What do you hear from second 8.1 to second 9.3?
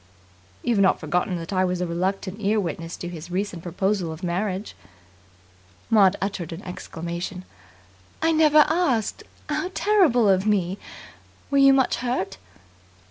"I never asked!